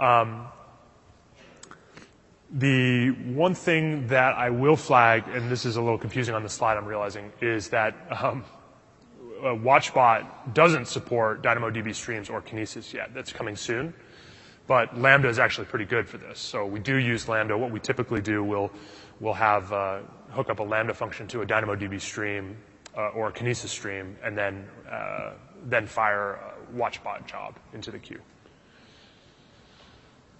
[0.00, 0.48] Um,
[2.54, 6.50] The one thing that I will flag, and this is a little confusing on the
[6.50, 8.44] slide, I'm realizing, is that um,
[9.40, 13.14] WatchBot doesn't support DynamoDB streams or Kinesis yet.
[13.14, 13.94] That's coming soon.
[14.66, 16.38] But Lambda is actually pretty good for this.
[16.38, 17.56] So we do use Lambda.
[17.56, 18.70] What we typically do, we'll,
[19.18, 20.00] we'll have uh,
[20.30, 22.56] hook up a Lambda function to a DynamoDB stream
[22.94, 25.32] uh, or a Kinesis stream, and then, uh,
[25.64, 28.20] then fire a WatchBot job into the queue.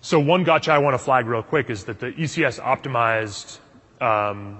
[0.04, 3.60] So one gotcha I want to flag real quick is that the ECS optimized
[4.00, 4.58] um,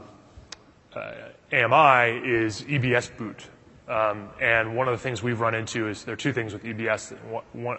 [0.95, 1.15] uh,
[1.53, 3.49] AMI is EBS boot.
[3.89, 6.63] Um, and one of the things we've run into is there are two things with
[6.63, 7.17] EBS,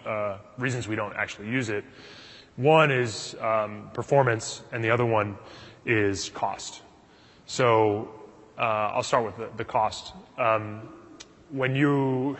[0.06, 1.84] uh, reasons we don't actually use it.
[2.56, 5.38] One is um, performance, and the other one
[5.86, 6.82] is cost.
[7.46, 8.10] So
[8.58, 10.12] uh, I'll start with the cost.
[11.54, 12.36] When you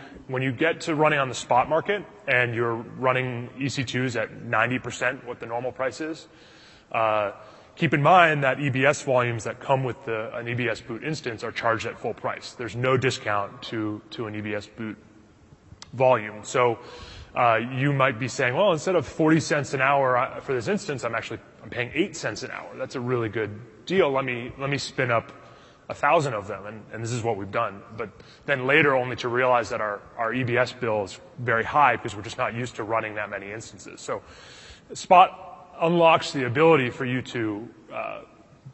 [0.53, 5.46] get to running on the spot market and you're running EC2s at 90% what the
[5.46, 6.27] normal price is,
[6.90, 7.31] uh,
[7.77, 11.87] keep in mind that EBS volumes that come with an EBS boot instance are charged
[11.87, 12.53] at full price.
[12.53, 14.96] There's no discount to an EBS boot
[15.92, 16.42] volume.
[16.42, 16.81] So
[17.37, 20.66] uh, you might be saying, well, instead of 40 cents an hour uh, for this
[20.66, 22.68] instance, I'm actually paying eight cents an hour.
[22.77, 24.11] That's a really good deal.
[24.11, 25.33] Let me spin up
[25.88, 27.83] a thousand of them, and, and, this is what we've done.
[27.97, 28.11] But
[28.47, 32.23] then later, only to realize that our, our EBS bill is very high because we're
[32.23, 34.01] just not used to running that many instances.
[34.01, 34.23] So
[34.92, 38.20] Spot unlocks the ability for you to uh,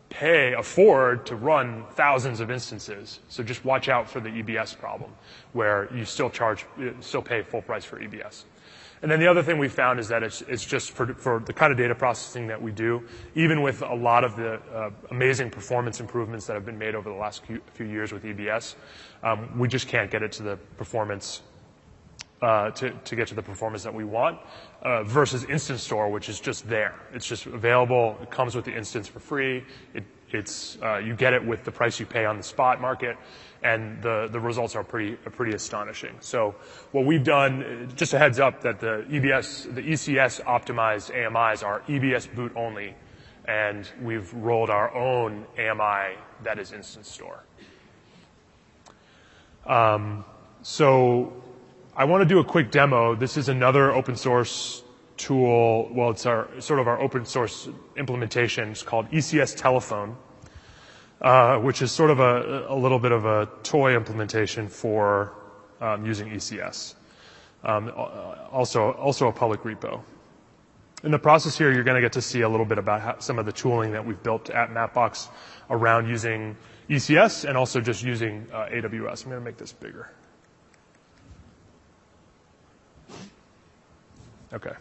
[0.09, 3.21] pay, afford to run thousands of instances.
[3.29, 5.11] So just watch out for the EBS problem,
[5.53, 6.67] where you still charge,
[7.01, 8.45] still pay full price for EBS.
[9.03, 11.79] And then the other thing we found is that it's, just for, the kind of
[11.79, 13.03] data processing that we do,
[13.35, 17.09] even with a lot of the uh, amazing performance improvements that have been made over
[17.09, 18.75] the last few, years with EBS,
[19.23, 21.41] um, we just can't get it to the performance
[22.43, 24.39] uh, to, get to the performance that we want
[24.83, 26.95] uh, versus Instance Store, which is just there.
[27.13, 28.19] It's just available.
[28.23, 29.65] It comes with the instance for free.
[29.95, 33.17] It, it's uh, you get it with the price you pay on the spot market,
[33.63, 36.17] and the results are pretty pretty astonishing.
[36.21, 36.55] So
[36.93, 41.81] what we've done, just a heads up, that the EBS the ECS optimized AMIs are
[41.89, 42.95] EBS boot only,
[43.47, 47.45] and we've rolled our own AMI that is Instance Store.
[49.67, 50.25] Um,
[50.63, 51.43] so
[51.97, 53.15] I want to do a quick demo.
[53.15, 54.83] This is another open source
[55.21, 55.89] tool.
[55.93, 58.71] Well, it's our sort of our open source implementation.
[58.71, 60.17] It's called ECS Telephone,
[61.21, 65.35] uh, which is sort of a, a, little bit of a toy implementation for
[65.81, 66.95] um, using ECS.
[67.63, 67.93] Um,
[68.51, 70.01] also, also a public repo.
[71.03, 73.19] In the process here, you're going to get to see a little bit about how,
[73.19, 75.29] some of the tooling that we've built at Mapbox
[75.69, 76.57] around using
[76.89, 79.25] ECS and also just using uh, AWS.
[79.25, 80.11] I'm going to make this bigger.
[84.53, 84.73] Okay.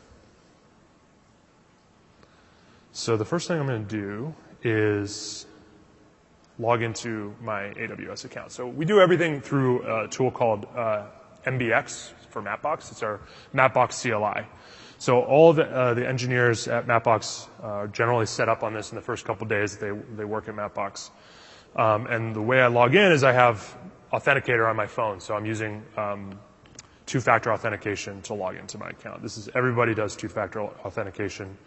[2.99, 5.45] So the first thing I'm going to do is
[6.59, 8.51] log into my AWS account.
[8.51, 11.05] So we do everything through a tool called uh,
[11.47, 12.91] MBX for Mapbox.
[12.91, 13.21] It's our
[13.55, 14.45] Mapbox CLI.
[14.97, 18.97] So all the, uh, the engineers at Mapbox are generally set up on this in
[18.97, 21.09] the first couple days that they, they work at Mapbox.
[21.77, 23.77] Um, and the way I log in is I have
[24.11, 25.21] Authenticator on my phone.
[25.21, 26.37] So I'm using um,
[27.05, 29.23] two-factor authentication to log into my account.
[29.23, 31.57] This is everybody does two-factor authentication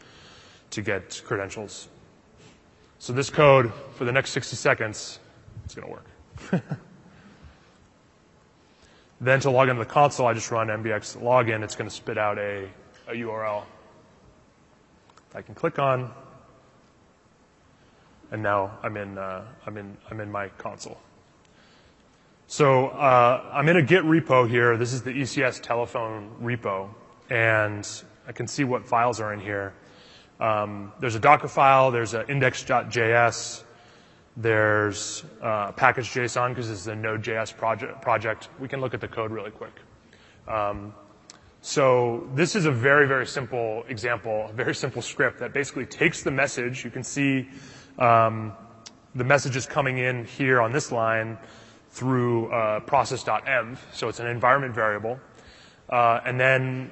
[0.72, 1.88] to get credentials.
[2.98, 5.18] So this code for the next 60 seconds,
[5.64, 6.62] it's going to work.
[9.20, 11.62] then to log into the console, I just run mbx login.
[11.62, 12.68] It's going to spit out a,
[13.08, 13.64] a URL
[15.35, 16.12] I can click on,
[18.30, 20.98] and now I'm in, uh, I'm in, I'm in my console.
[22.48, 24.76] So uh, I'm in a Git repo here.
[24.76, 26.90] This is the ECS telephone repo,
[27.30, 27.88] and
[28.28, 29.72] I can see what files are in here.
[30.40, 31.90] Um, there's a Docker file.
[31.90, 33.64] There's an index.js.
[34.36, 38.48] There's uh, package.json because this is a Node.js project, project.
[38.58, 39.74] We can look at the code really quick.
[40.48, 40.94] Um,
[41.60, 46.22] so this is a very, very simple example, a very simple script that basically takes
[46.22, 46.85] the message.
[46.85, 47.48] You can see
[47.98, 48.52] um,
[49.14, 51.38] the messages coming in here on this line
[51.90, 55.20] through uh, process.env, so it's an environment variable.
[55.88, 56.90] Uh, and then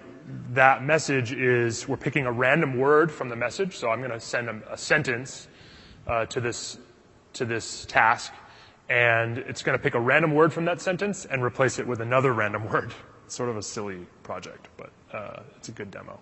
[0.52, 3.76] that message is we're picking a random word from the message.
[3.76, 5.48] So I'm going to send a, a sentence
[6.06, 6.78] uh, to this
[7.32, 8.32] to this task,
[8.88, 12.00] and it's going to pick a random word from that sentence and replace it with
[12.00, 12.92] another random word.
[13.24, 16.18] It's sort of a silly project, but uh, it's a good demo.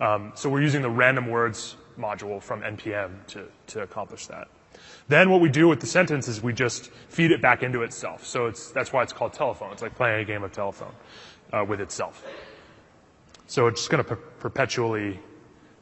[0.00, 4.48] Um, so we're using the random words module from npm to to accomplish that.
[5.08, 8.24] Then what we do with the sentence is we just feed it back into itself.
[8.24, 9.72] So it's, that's why it's called telephone.
[9.72, 10.94] It's like playing a game of telephone
[11.52, 12.24] uh, with itself.
[13.46, 15.18] So it's just going to per- perpetually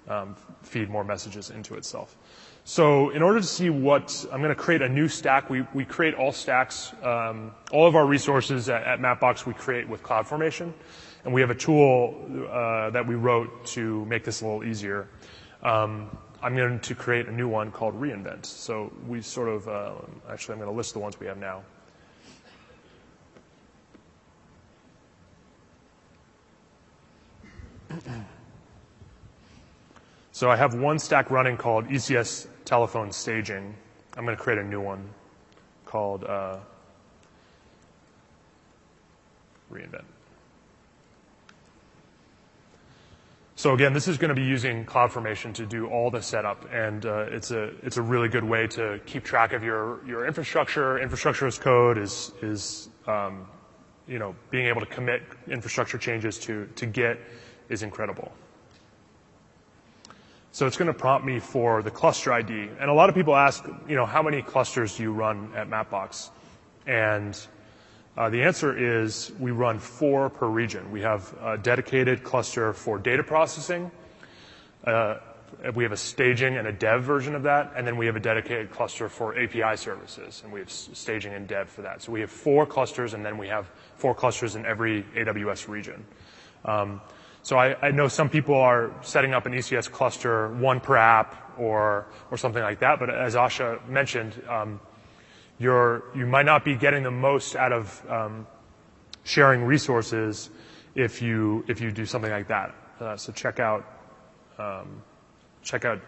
[0.08, 2.16] um, feed more messages into itself.
[2.64, 5.50] So in order to see what, I'm going to create a new stack.
[5.50, 10.02] We, we create all stacks, um, all of our resources at, Mapbox we create with
[10.02, 10.72] CloudFormation.
[11.24, 12.14] And we have a tool
[12.50, 15.08] uh, that we wrote to make this a little easier.
[15.62, 18.46] Um, I'm going to create a new one called reinvent.
[18.46, 19.92] So we sort of, uh,
[20.30, 21.62] actually I'm going to list the ones we have now.
[30.32, 33.74] So I have one stack running called ECS telephone staging.
[34.16, 35.08] I'm going to create a new one
[35.84, 36.56] called uh,
[39.70, 40.04] reinvent.
[43.56, 47.04] So again, this is going to be using CloudFormation to do all the setup, and
[47.04, 50.98] uh, it's a it's a really good way to keep track of your your infrastructure.
[50.98, 53.46] Infrastructure as code is is um,
[54.08, 57.20] you know being able to commit infrastructure changes to to Git
[57.70, 58.30] is incredible.
[60.52, 62.52] So it's going to prompt me for the cluster ID.
[62.80, 65.70] And a lot of people ask, you know, how many clusters do you run at
[65.70, 66.30] Mapbox?
[66.86, 67.38] And
[68.16, 70.90] uh, the answer is we run four per region.
[70.90, 73.92] We have a dedicated cluster for data processing.
[74.84, 75.18] Uh,
[75.74, 78.20] we have a staging and a dev version of that, and then we have a
[78.20, 82.02] dedicated cluster for API services, and we have staging and dev for that.
[82.02, 86.04] So we have four clusters, and then we have four clusters in every AWS region.
[86.64, 87.00] Um,
[87.42, 91.58] so I, I, know some people are setting up an ECS cluster, one per app
[91.58, 92.98] or, or something like that.
[92.98, 94.80] But as Asha mentioned, um,
[95.58, 98.46] you're, you might not be getting the most out of um,
[99.24, 100.50] sharing resources
[100.94, 102.74] if you, if you do something like that.
[103.00, 103.86] Uh, so check out,
[104.58, 105.02] um,
[105.62, 106.00] check out,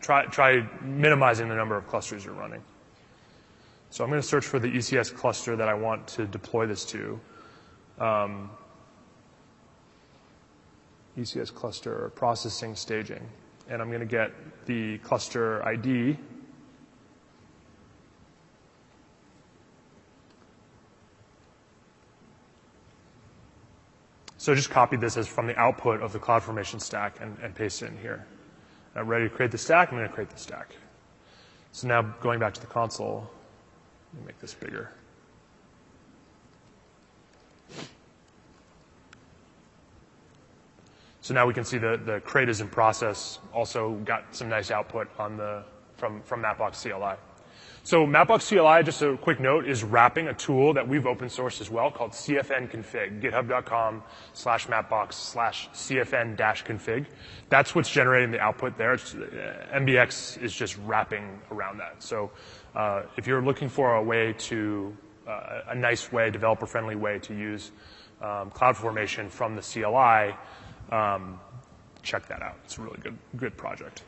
[0.00, 2.62] try, try minimizing the number of clusters you're running.
[3.90, 6.84] So I'm going to search for the ECS cluster that I want to deploy this
[6.86, 7.20] to.
[7.98, 8.50] Um,
[11.18, 13.26] ECS cluster processing staging.
[13.68, 14.32] And I'm going to get
[14.66, 16.16] the cluster ID.
[24.36, 27.82] So just copy this as from the output of the CloudFormation stack and, and paste
[27.82, 28.24] it in here.
[28.94, 29.90] I'm ready to create the stack.
[29.90, 30.76] I'm going to create the stack.
[31.72, 33.28] So now going back to the console,
[34.14, 34.92] let me make this bigger.
[41.26, 43.40] So now we can see the, the crate is in process.
[43.52, 45.64] Also got some nice output on the,
[45.96, 47.16] from, from Mapbox CLI.
[47.82, 51.60] So Mapbox CLI, just a quick note, is wrapping a tool that we've open sourced
[51.60, 54.04] as well called CFN config, github.com
[54.34, 57.06] slash mapbox slash CFN dash config.
[57.48, 58.94] That's what's generating the output there.
[58.94, 62.04] It's, uh, MBX is just wrapping around that.
[62.04, 62.30] So
[62.76, 64.96] uh, if you're looking for a way to,
[65.26, 67.72] uh, a nice way, developer friendly way to use
[68.20, 70.36] um, CloudFormation from the CLI,
[70.90, 71.40] um,
[72.02, 72.56] check that out.
[72.64, 74.02] It's a really good, good project.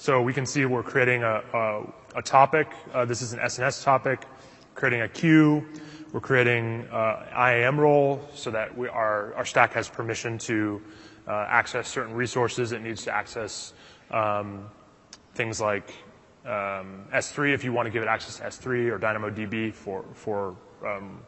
[0.00, 1.82] So we can see we're creating a, a,
[2.16, 2.68] a topic.
[2.94, 4.22] Uh, this is an SNS topic.
[4.74, 5.66] Creating a queue.
[6.12, 10.80] We're creating uh, IAM role so that we, our, our stack has permission to
[11.28, 13.74] uh, access certain resources it needs to access
[14.10, 14.70] um,
[15.34, 15.94] things like
[16.44, 20.56] um, S3 if you want to give it access to S3 or DynamoDB for, for
[20.84, 21.20] um,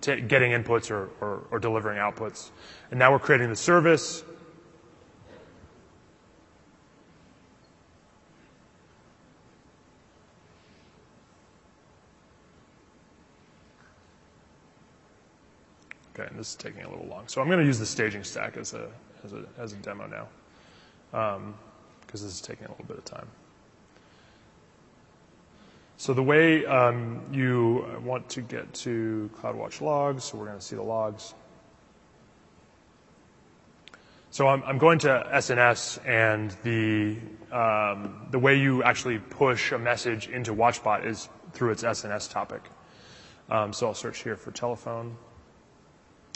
[0.00, 2.50] getting inputs or, delivering outputs.
[2.90, 4.24] And now we're creating the service.
[16.18, 17.28] Okay, and this is taking a little long.
[17.28, 18.88] So I'm going to use the staging stack as a,
[19.22, 21.48] as a, as a demo now.
[22.08, 23.28] Because this is taking a little bit of time.
[25.98, 30.64] So the way um, you want to get to CloudWatch logs, so we're going to
[30.64, 31.34] see the logs.
[34.30, 37.18] So I'm, I'm going to SNS, and the
[37.54, 42.62] um, the way you actually push a message into WatchBot is through its SNS topic.
[43.50, 45.16] Um, so I'll search here for telephone.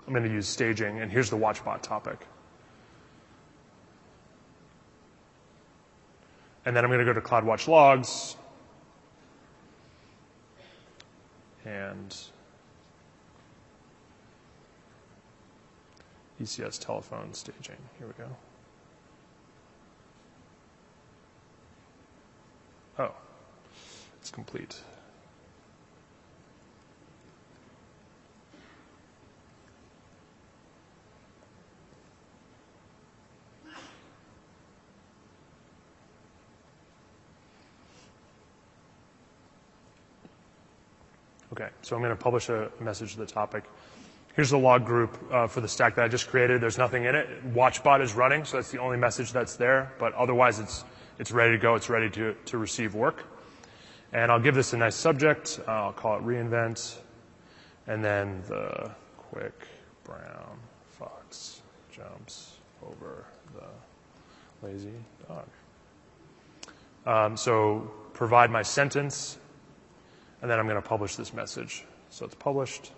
[0.06, 2.26] I'm going to use staging, and here's the WatchBot topic.
[6.64, 8.36] And then I'm going to go to CloudWatch logs
[11.64, 12.16] and
[16.40, 17.76] ECS telephone staging.
[17.98, 18.28] Here we go.
[22.98, 23.14] Oh,
[24.20, 24.80] it's complete.
[41.82, 43.64] So I'm going to publish a message to the topic.
[44.34, 46.60] Here's the log group uh, for the stack that I just created.
[46.60, 47.54] There's nothing in it.
[47.54, 49.92] Watchbot is running, so that's the only message that's there.
[49.98, 50.84] But otherwise, it's
[51.18, 51.74] it's ready to go.
[51.74, 53.24] It's ready to to receive work.
[54.12, 55.60] And I'll give this a nice subject.
[55.68, 56.96] Uh, I'll call it reinvent,
[57.86, 59.66] and then the quick
[60.04, 60.58] brown
[60.88, 61.60] fox
[61.90, 64.92] jumps over the lazy
[65.28, 65.46] dog.
[67.04, 69.38] Um, so provide my sentence,
[70.43, 71.84] and then I'm going to publish this message.
[72.11, 72.93] So it's published.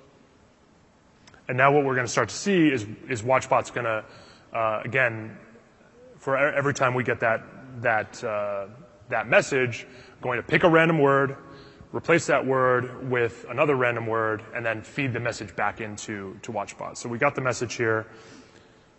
[1.46, 4.04] And now what we're going to start to see is, is WatchBot's going to,
[4.52, 5.36] uh, again,
[6.18, 7.42] for every time we get that,
[7.82, 8.66] that, uh,
[9.10, 9.86] that message,
[10.22, 11.36] going to pick a random word,
[11.92, 16.50] replace that word with another random word, and then feed the message back into to
[16.50, 16.96] WatchBot.
[16.96, 18.06] So we got the message here.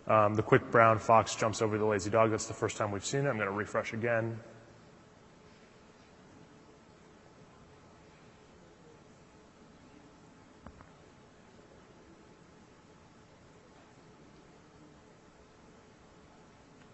[0.08, 2.30] Um, the quick brown fox jumps over the lazy dog.
[2.30, 3.30] That's the first time we've seen it.
[3.30, 4.40] I'm going to refresh again.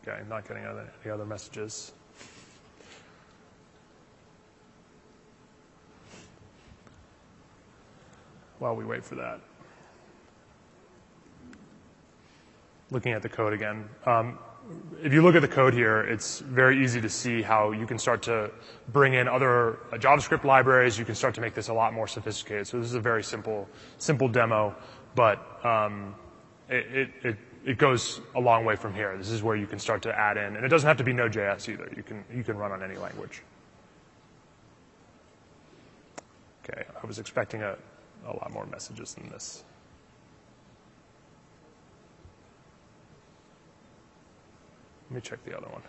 [0.07, 1.91] Okay, not getting any other messages.
[8.57, 9.41] While we wait for that.
[12.89, 13.87] Looking at the code again.
[14.05, 14.39] Um,
[15.03, 17.97] if you look at the code here, it's very easy to see how you can
[17.97, 18.51] start to
[18.91, 20.97] bring in other uh, JavaScript libraries.
[20.97, 22.67] You can start to make this a lot more sophisticated.
[22.67, 24.75] So this is a very simple, simple demo,
[25.15, 26.15] but um,
[26.69, 29.15] it, it, it it goes a long way from here.
[29.17, 31.13] This is where you can start to add in, and it doesn't have to be
[31.13, 31.91] Node.js either.
[31.95, 33.41] You can, you can run on any language.
[36.63, 37.75] Okay, I was expecting a,
[38.25, 39.63] a lot more messages than this.
[45.09, 45.81] Let me check the other one.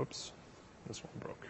[0.00, 0.32] Oops.
[0.86, 1.46] This one broke.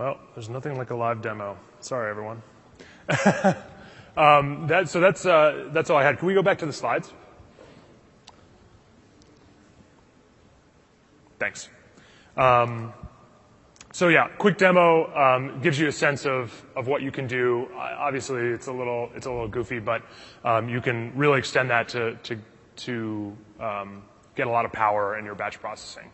[0.00, 1.58] Well, there's nothing like a live demo.
[1.80, 2.42] Sorry, everyone.
[4.16, 6.18] um, that, so that's, uh, that's all I had.
[6.18, 7.12] Can we go back to the slides?
[11.38, 11.68] Thanks.
[12.36, 12.94] Um,
[14.08, 17.68] yeah, quick demo um, gives you a sense of, of what you can do.
[17.76, 20.02] Obviously, it's a little it's a little goofy, but
[20.44, 24.02] um, you can really extend that to um,
[24.34, 26.10] get a lot of power in your batch processing.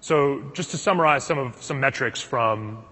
[0.00, 2.84] So just to summarize some of some metrics from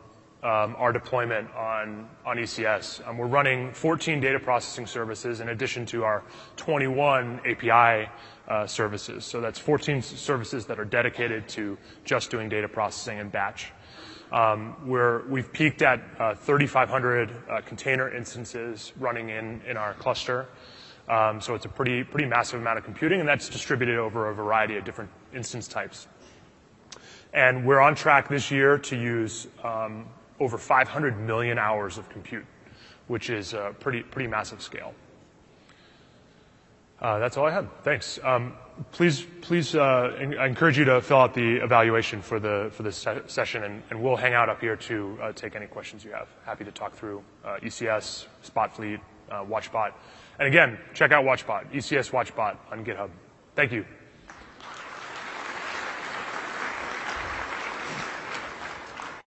[0.47, 6.23] our deployment on ECS, um, we're running 14 data processing services in addition to our
[6.57, 8.09] 21 API
[8.49, 9.25] uh, services.
[9.25, 13.73] So that's 14 services that are dedicated to just doing data processing and batch.
[14.33, 14.77] Um,
[15.29, 20.49] we've peaked at uh, 3,500 uh, container instances running in, our cluster.
[21.09, 24.77] Um, so it's a pretty, massive amount of computing, and that's distributed over a variety
[24.77, 26.09] of different instance types.
[27.33, 30.07] And we're on track this year to use um,
[30.41, 32.45] over 500 million hours of compute,
[33.07, 34.95] which is a pretty, pretty massive scale.
[37.01, 37.69] Uh, that's all I had.
[37.83, 38.19] Thanks.
[38.23, 38.55] Um,
[38.93, 42.97] please, please, uh, I encourage you to fill out the evaluation for the for this
[42.97, 46.13] se- session, and, and, we'll hang out up here to uh, take any questions you
[46.13, 46.29] have.
[46.47, 49.93] Happy to talk through uh, ECS, Spotfleet, uh, WatchBot,
[50.39, 53.11] and again, check out WatchBot, ECS WatchBot on GitHub.
[53.55, 53.85] Thank you.